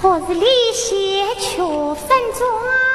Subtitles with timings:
[0.00, 2.89] 可是李先却分装。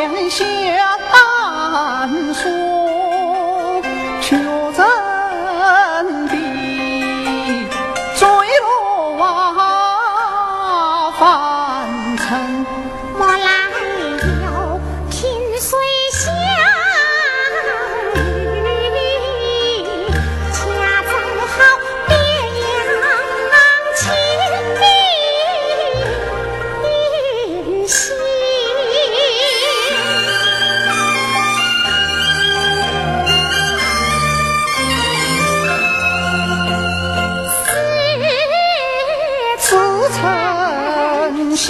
[0.00, 0.46] 天下
[1.12, 2.79] 难说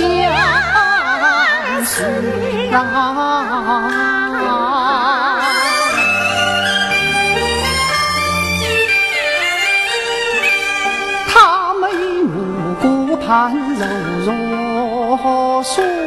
[0.01, 2.03] 相思
[2.73, 2.79] 啊？
[11.33, 11.85] 他美
[12.23, 12.35] 目
[12.81, 13.85] 顾盼柔
[14.25, 16.00] 弱。